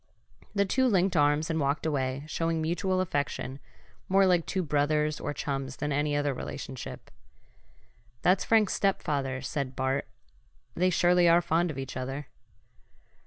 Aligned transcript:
The 0.55 0.65
two 0.65 0.87
linked 0.87 1.15
arms 1.15 1.51
and 1.51 1.59
walked 1.59 1.85
away, 1.85 2.23
showing 2.25 2.59
mutual 2.59 3.01
affection 3.01 3.59
more 4.09 4.25
like 4.25 4.47
two 4.47 4.63
brothers 4.63 5.19
or 5.19 5.31
chums 5.31 5.75
than 5.75 5.91
any 5.91 6.15
other 6.15 6.33
relationship. 6.33 7.11
"That's 8.23 8.43
Frank's 8.43 8.73
stepfather," 8.73 9.43
said 9.43 9.75
Bart. 9.75 10.07
"They 10.73 10.89
surely 10.89 11.29
are 11.29 11.39
fond 11.39 11.69
of 11.69 11.77
each 11.77 11.95
other." 11.95 12.29